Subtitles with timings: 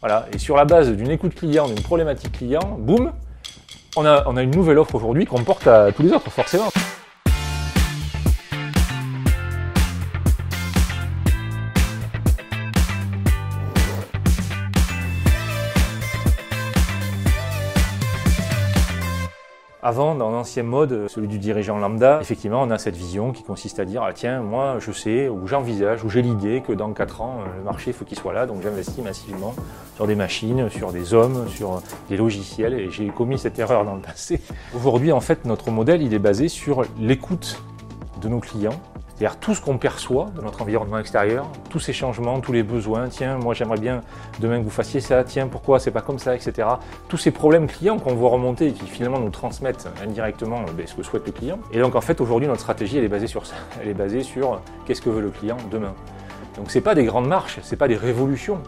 [0.00, 0.26] Voilà.
[0.32, 3.12] Et sur la base d'une écoute client, d'une problématique client, boum,
[3.96, 6.70] on a, on a une nouvelle offre aujourd'hui qu'on porte à tous les autres, forcément.
[19.86, 23.78] Avant, dans l'ancien mode, celui du dirigeant lambda, effectivement, on a cette vision qui consiste
[23.78, 27.20] à dire ah, tiens, moi, je sais, ou j'envisage, ou j'ai l'idée que dans 4
[27.20, 29.54] ans, le marché, faut qu'il soit là, donc j'investis massivement
[29.96, 33.94] sur des machines, sur des hommes, sur des logiciels, et j'ai commis cette erreur dans
[33.94, 34.40] le passé.
[34.74, 37.62] Aujourd'hui, en fait, notre modèle, il est basé sur l'écoute
[38.22, 38.80] de nos clients,
[39.16, 43.08] c'est-à-dire tout ce qu'on perçoit de notre environnement extérieur, tous ces changements, tous les besoins,
[43.08, 44.00] tiens, moi j'aimerais bien
[44.40, 46.66] demain que vous fassiez ça, tiens, pourquoi c'est pas comme ça, etc.
[47.08, 50.94] Tous ces problèmes clients qu'on voit remonter et qui finalement nous transmettent indirectement ben, ce
[50.94, 51.58] que souhaite le client.
[51.72, 53.54] Et donc en fait aujourd'hui notre stratégie elle est basée sur ça.
[53.80, 55.94] Elle est basée sur qu'est-ce que veut le client demain.
[56.56, 58.58] Donc c'est pas des grandes marches, c'est pas des révolutions.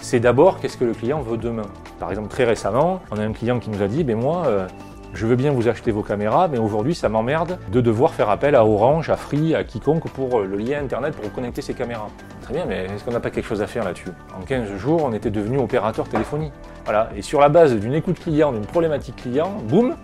[0.00, 1.66] C'est d'abord qu'est-ce que le client veut demain.
[1.98, 4.68] Par exemple très récemment, on a un client qui nous a dit, ben moi, euh,
[5.14, 8.54] je veux bien vous acheter vos caméras, mais aujourd'hui ça m'emmerde de devoir faire appel
[8.54, 12.08] à Orange, à Free, à quiconque pour le lien internet pour connecter ces caméras.
[12.42, 14.10] Très bien, mais est-ce qu'on n'a pas quelque chose à faire là-dessus?
[14.38, 16.52] En 15 jours, on était devenu opérateur téléphonie.
[16.84, 19.96] Voilà, et sur la base d'une écoute client, d'une problématique client, boum,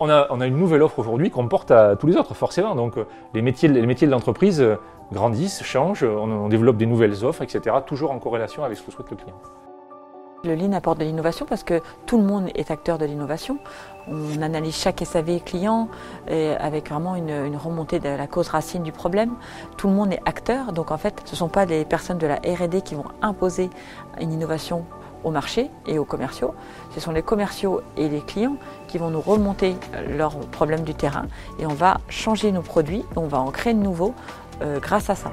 [0.00, 2.74] on a, on a, une nouvelle offre aujourd'hui qu'on porte à tous les autres, forcément.
[2.74, 2.94] Donc
[3.34, 4.64] les métiers, les métiers de l'entreprise
[5.12, 8.92] grandissent, changent, on, on développe des nouvelles offres, etc., toujours en corrélation avec ce que
[8.92, 9.36] souhaite le client.
[10.44, 13.58] Le Lean apporte de l'innovation parce que tout le monde est acteur de l'innovation.
[14.08, 15.88] On analyse chaque SAV client
[16.28, 19.34] avec vraiment une, remontée de la cause racine du problème.
[19.76, 22.26] Tout le monde est acteur, donc en fait, ce ne sont pas des personnes de
[22.26, 23.68] la R&D qui vont imposer
[24.20, 24.84] une innovation
[25.24, 26.54] au marché et aux commerciaux.
[26.94, 29.76] Ce sont les commerciaux et les clients qui vont nous remonter
[30.08, 31.26] leurs problèmes du terrain
[31.58, 34.14] et on va changer nos produits, on va en créer de nouveaux
[34.62, 35.30] euh, grâce à ça.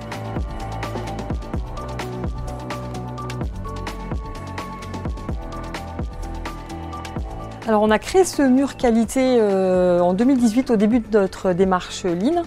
[7.67, 12.03] Alors on a créé ce mur qualité euh, en 2018 au début de notre démarche
[12.03, 12.43] Lean.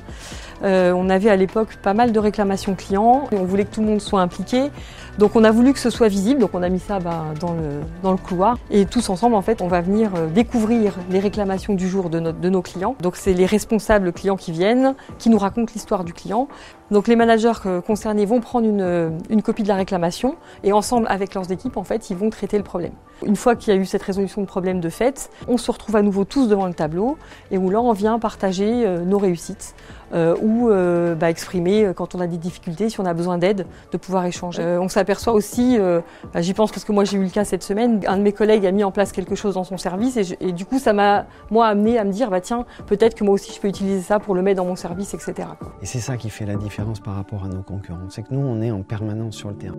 [0.63, 3.89] Euh, on avait à l'époque pas mal de réclamations clients on voulait que tout le
[3.89, 4.71] monde soit impliqué.
[5.19, 7.53] Donc on a voulu que ce soit visible, donc on a mis ça bah, dans,
[7.53, 8.59] le, dans le couloir.
[8.71, 12.21] Et tous ensemble, en fait, on va venir euh, découvrir les réclamations du jour de,
[12.21, 12.95] de nos clients.
[13.03, 16.47] Donc c'est les responsables clients qui viennent, qui nous racontent l'histoire du client.
[16.93, 17.53] Donc les managers
[17.85, 21.85] concernés vont prendre une, une, copie de la réclamation et ensemble avec leurs équipes, en
[21.85, 22.93] fait, ils vont traiter le problème.
[23.25, 25.97] Une fois qu'il y a eu cette résolution de problème de fait, on se retrouve
[25.97, 27.19] à nouveau tous devant le tableau
[27.51, 29.75] et où là on vient partager nos réussites
[30.15, 33.67] euh, ou euh, bah, exprimer quand on a des difficultés, si on a besoin d'aide,
[33.93, 34.63] de pouvoir échanger.
[34.63, 37.63] Euh, on s'aperçoit aussi, bah, j'y pense parce que moi j'ai eu le cas cette
[37.63, 40.37] semaine, un de mes collègues a mis en place quelque chose dans son service et,
[40.41, 43.35] et du coup ça m'a moi amené à me dire bah tiens peut-être que moi
[43.35, 45.49] aussi je peux utiliser ça pour le mettre dans mon service, etc.
[45.83, 48.41] Et c'est ça qui fait la différence par rapport à nos concurrents, c'est que nous
[48.41, 49.77] on est en permanence sur le terrain.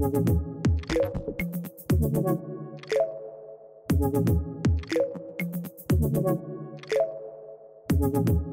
[0.00, 0.28] Thank
[8.30, 8.49] you.